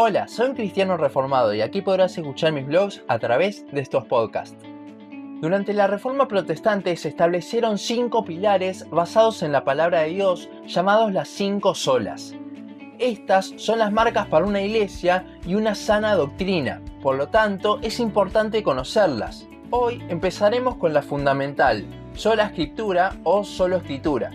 [0.00, 4.04] Hola, soy un cristiano reformado y aquí podrás escuchar mis blogs a través de estos
[4.04, 4.56] podcasts.
[5.40, 11.12] Durante la Reforma Protestante se establecieron cinco pilares basados en la palabra de Dios llamados
[11.12, 12.32] las cinco solas.
[13.00, 17.98] Estas son las marcas para una iglesia y una sana doctrina, por lo tanto es
[17.98, 19.48] importante conocerlas.
[19.70, 21.84] Hoy empezaremos con la fundamental,
[22.14, 24.30] sola escritura o solo escritura.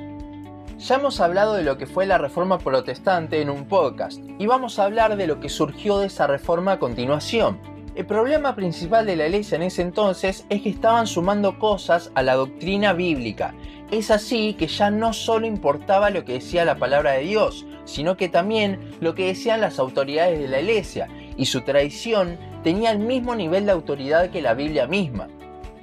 [0.84, 4.78] Ya hemos hablado de lo que fue la reforma protestante en un podcast y vamos
[4.78, 7.58] a hablar de lo que surgió de esa reforma a continuación.
[7.96, 12.22] El problema principal de la iglesia en ese entonces es que estaban sumando cosas a
[12.22, 13.56] la doctrina bíblica.
[13.92, 18.18] Es así que ya no solo importaba lo que decía la palabra de Dios, sino
[18.18, 23.00] que también lo que decían las autoridades de la iglesia, y su tradición tenía el
[23.00, 25.30] mismo nivel de autoridad que la Biblia misma.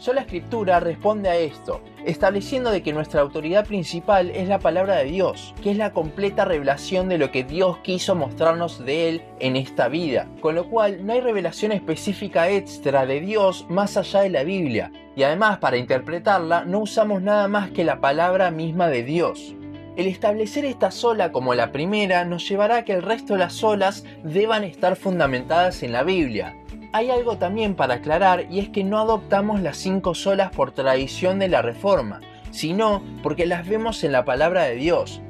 [0.01, 5.05] Sola Escritura responde a esto, estableciendo de que nuestra autoridad principal es la palabra de
[5.05, 9.57] Dios, que es la completa revelación de lo que Dios quiso mostrarnos de Él en
[9.57, 14.31] esta vida, con lo cual no hay revelación específica extra de Dios más allá de
[14.31, 19.03] la Biblia, y además para interpretarla no usamos nada más que la palabra misma de
[19.03, 19.55] Dios.
[19.98, 23.53] El establecer esta sola como la primera nos llevará a que el resto de las
[23.53, 26.57] solas deban estar fundamentadas en la Biblia,
[26.92, 31.38] hay algo también para aclarar y es que no adoptamos las cinco solas por tradición
[31.38, 35.20] de la Reforma, sino porque las vemos en la palabra de Dios.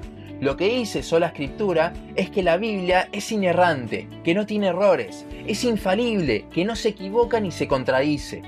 [0.41, 5.27] Lo que dice sola escritura es que la Biblia es inerrante, que no tiene errores,
[5.47, 8.43] es infalible, que no se equivoca ni se contradice.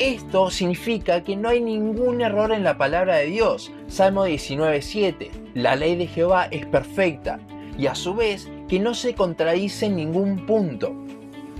[0.00, 3.70] Esto significa que no hay ningún error en la palabra de Dios.
[3.86, 5.30] Salmo 19.7.
[5.54, 7.38] La ley de Jehová es perfecta
[7.78, 10.96] y a su vez que no se contradice en ningún punto.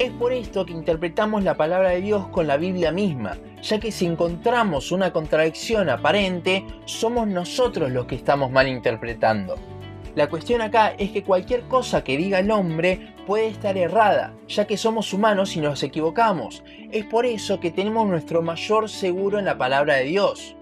[0.00, 3.92] Es por esto que interpretamos la palabra de Dios con la Biblia misma, ya que
[3.92, 9.56] si encontramos una contradicción aparente, somos nosotros los que estamos mal interpretando.
[10.14, 14.66] La cuestión acá es que cualquier cosa que diga el hombre puede estar errada, ya
[14.66, 16.64] que somos humanos y nos equivocamos.
[16.90, 20.56] Es por eso que tenemos nuestro mayor seguro en la palabra de Dios.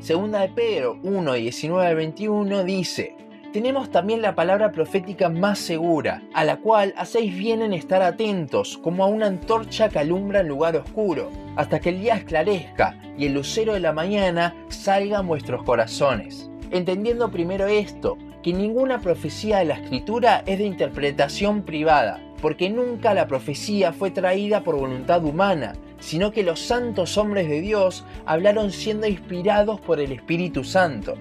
[0.00, 3.16] Segunda de Pedro 1, 19 21 dice,
[3.56, 8.76] tenemos también la palabra profética más segura, a la cual hacéis bien en estar atentos,
[8.76, 13.24] como a una antorcha que alumbra en lugar oscuro, hasta que el día esclarezca y
[13.24, 16.50] el lucero de la mañana salga en vuestros corazones.
[16.70, 23.14] Entendiendo primero esto, que ninguna profecía de la escritura es de interpretación privada, porque nunca
[23.14, 28.70] la profecía fue traída por voluntad humana, sino que los santos hombres de Dios hablaron
[28.70, 31.14] siendo inspirados por el Espíritu Santo.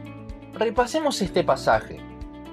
[0.54, 1.98] Repasemos este pasaje.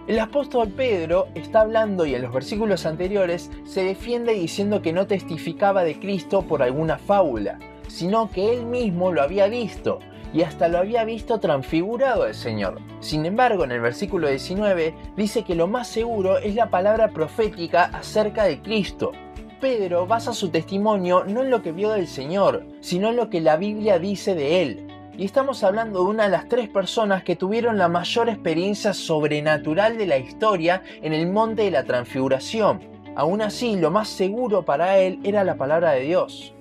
[0.09, 5.07] El apóstol Pedro está hablando y en los versículos anteriores se defiende diciendo que no
[5.07, 10.01] testificaba de Cristo por alguna fábula, sino que él mismo lo había visto
[10.35, 12.81] y hasta lo había visto transfigurado al Señor.
[12.99, 17.85] Sin embargo, en el versículo 19 dice que lo más seguro es la palabra profética
[17.85, 19.13] acerca de Cristo.
[19.61, 23.41] Pedro basa su testimonio no en lo que vio del Señor, sino en lo que
[23.41, 27.37] la Biblia dice de él, y estamos hablando de una de las tres personas que
[27.37, 32.81] tuvieron la mayor experiencia sobrenatural de la historia en el monte de la transfiguración.
[33.15, 36.55] Aún así, lo más seguro para él era la palabra de Dios.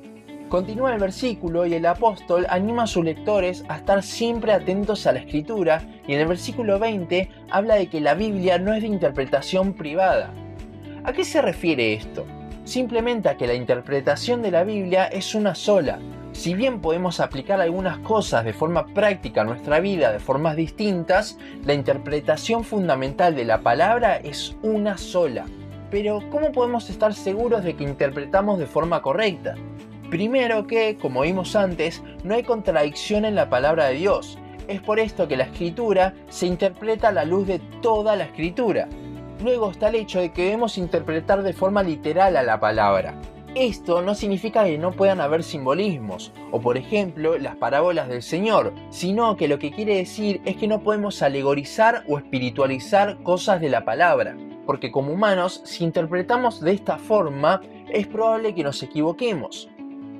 [0.49, 5.13] Continúa el versículo y el apóstol anima a sus lectores a estar siempre atentos a
[5.13, 8.87] la escritura y en el versículo 20 habla de que la Biblia no es de
[8.87, 10.33] interpretación privada.
[11.05, 12.25] ¿A qué se refiere esto?
[12.71, 15.99] Simplemente a que la interpretación de la Biblia es una sola,
[16.31, 21.37] si bien podemos aplicar algunas cosas de forma práctica a nuestra vida de formas distintas,
[21.65, 25.43] la interpretación fundamental de la palabra es una sola.
[25.89, 29.55] Pero, ¿cómo podemos estar seguros de que interpretamos de forma correcta?
[30.09, 34.37] Primero que, como vimos antes, no hay contradicción en la palabra de Dios.
[34.69, 38.87] Es por esto que la escritura se interpreta a la luz de toda la escritura.
[39.43, 43.15] Luego está el hecho de que debemos interpretar de forma literal a la palabra.
[43.55, 48.71] Esto no significa que no puedan haber simbolismos, o por ejemplo las parábolas del Señor,
[48.91, 53.69] sino que lo que quiere decir es que no podemos alegorizar o espiritualizar cosas de
[53.69, 59.69] la palabra, porque como humanos, si interpretamos de esta forma, es probable que nos equivoquemos.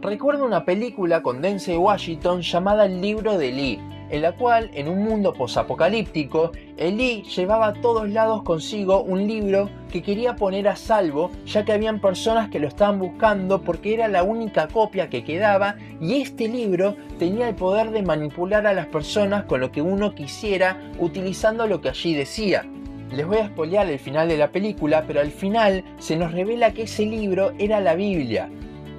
[0.02, 3.80] Recuerdo una película con Denzel Washington llamada El libro de Lee,
[4.12, 9.70] en la cual, en un mundo posapocalíptico, Elí llevaba a todos lados consigo un libro
[9.90, 14.10] que quería poner a salvo, ya que habían personas que lo estaban buscando porque era
[14.10, 18.88] la única copia que quedaba y este libro tenía el poder de manipular a las
[18.88, 22.66] personas con lo que uno quisiera utilizando lo que allí decía.
[23.14, 26.72] Les voy a spoilear el final de la película, pero al final se nos revela
[26.72, 28.50] que ese libro era la Biblia,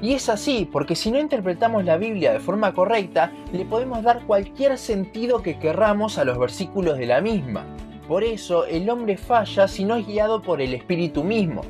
[0.03, 4.27] y es así, porque si no interpretamos la Biblia de forma correcta, le podemos dar
[4.27, 7.65] cualquier sentido que querramos a los versículos de la misma.
[8.09, 11.63] Por eso el hombre falla si no es guiado por el Espíritu mismo.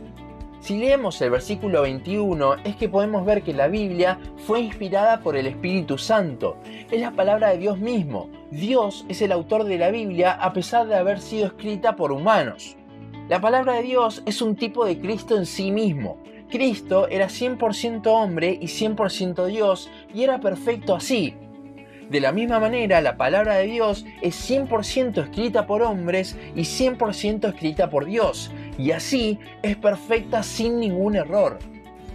[0.60, 5.36] Si leemos el versículo 21 es que podemos ver que la Biblia fue inspirada por
[5.36, 6.56] el Espíritu Santo.
[6.90, 8.30] Es la palabra de Dios mismo.
[8.50, 12.76] Dios es el autor de la Biblia a pesar de haber sido escrita por humanos.
[13.28, 16.16] La palabra de Dios es un tipo de Cristo en sí mismo.
[16.52, 21.34] Cristo era 100% hombre y 100% Dios y era perfecto así.
[22.10, 27.48] De la misma manera, la palabra de Dios es 100% escrita por hombres y 100%
[27.48, 31.58] escrita por Dios, y así es perfecta sin ningún error.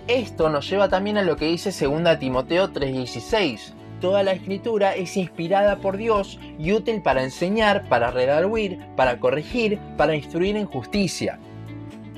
[0.08, 3.74] Esto nos lleva también a lo que dice 2 Timoteo 3:16.
[4.00, 9.80] Toda la escritura es inspirada por Dios y útil para enseñar, para redarguir, para corregir,
[9.98, 11.40] para instruir en justicia.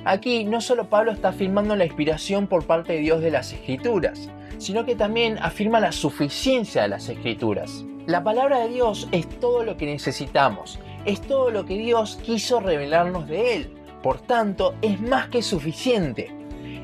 [0.10, 4.32] Aquí no solo Pablo está afirmando la inspiración por parte de Dios de las escrituras,
[4.58, 7.86] sino que también afirma la suficiencia de las escrituras.
[8.08, 12.60] La palabra de Dios es todo lo que necesitamos, es todo lo que Dios quiso
[12.60, 16.32] revelarnos de Él, por tanto es más que suficiente.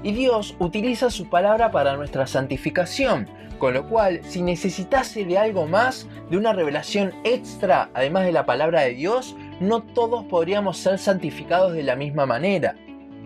[0.04, 3.28] Y Dios utiliza su palabra para nuestra santificación,
[3.58, 8.46] con lo cual si necesitase de algo más, de una revelación extra, además de la
[8.46, 12.76] palabra de Dios, no todos podríamos ser santificados de la misma manera.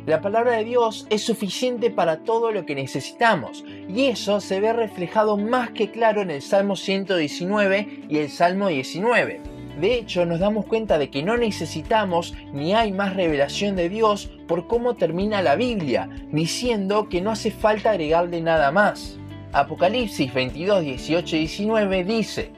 [0.06, 4.74] La palabra de Dios es suficiente para todo lo que necesitamos y eso se ve
[4.74, 9.42] reflejado más que claro en el Salmo 119 y el Salmo 19.
[9.80, 14.30] De hecho, nos damos cuenta de que no necesitamos ni hay más revelación de Dios
[14.48, 19.18] por cómo termina la Biblia, diciendo que no hace falta agregarle nada más.
[19.52, 22.52] Apocalipsis 22, 18 y 19 dice,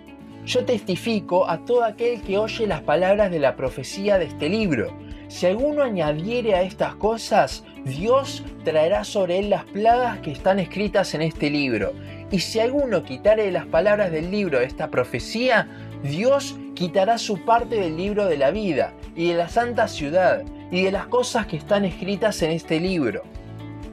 [0.46, 4.92] Yo testifico a todo aquel que oye las palabras de la profecía de este libro
[5.32, 11.14] si alguno añadiere a estas cosas, Dios traerá sobre él las plagas que están escritas
[11.14, 11.94] en este libro.
[12.32, 15.70] Y si alguno quitare las palabras del libro de esta profecía,
[16.04, 20.84] Dios quitará su parte del libro de la vida y de la santa ciudad y
[20.84, 23.24] de las cosas que están escritas en este libro.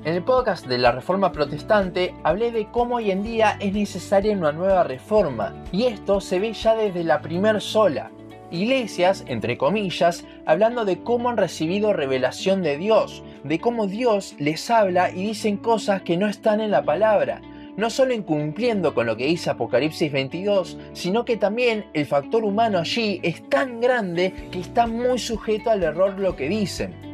[0.05, 4.37] En el podcast de la Reforma Protestante hablé de cómo hoy en día es necesaria
[4.37, 8.11] una nueva reforma, y esto se ve ya desde la primer sola,
[8.51, 14.71] iglesias, entre comillas, hablando de cómo han recibido revelación de Dios, de cómo Dios les
[14.71, 17.41] habla y dicen cosas que no están en la palabra,
[17.77, 22.79] no solo incumpliendo con lo que dice Apocalipsis 22, sino que también el factor humano
[22.79, 27.09] allí es tan grande que está muy sujeto al error lo que dicen.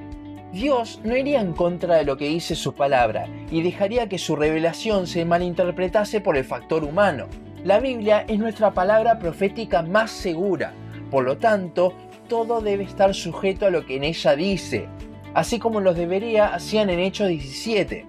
[0.55, 4.37] Dios no iría en contra de lo que dice su palabra y dejaría que su
[4.37, 7.27] revelación se malinterpretase por el factor humano.
[7.65, 10.73] La Biblia es nuestra palabra profética más segura,
[11.11, 11.95] por lo tanto,
[12.29, 14.89] todo debe estar sujeto a lo que en ella dice,
[15.35, 18.07] así como los debería hacían en Hechos 17.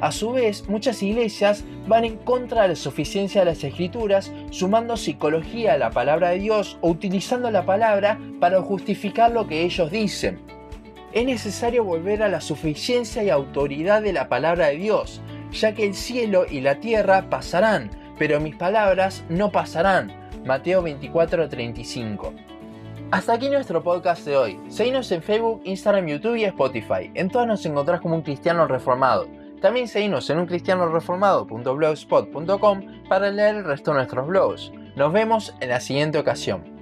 [0.00, 4.98] A su vez, muchas iglesias van en contra de la suficiencia de las escrituras, sumando
[4.98, 9.90] psicología a la palabra de Dios o utilizando la palabra para justificar lo que ellos
[9.90, 10.38] dicen.
[11.12, 15.86] Es necesario volver a la suficiencia y autoridad de la palabra de Dios, ya que
[15.86, 22.32] el cielo y la tierra pasarán, pero mis palabras no pasarán Mateo 24:35.
[23.10, 24.60] Hasta aquí nuestro podcast de hoy.
[24.68, 27.10] Seguinos en Facebook, Instagram, YouTube y Spotify.
[27.14, 29.28] En todas nos encontrás como un cristiano reformado.
[29.60, 34.72] También seguinos en uncristianoreformado.blogspot.com para leer el resto de nuestros blogs.
[34.94, 36.75] Nos vemos en la siguiente ocasión.